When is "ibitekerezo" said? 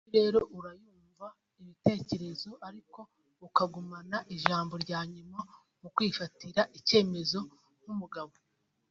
1.61-2.49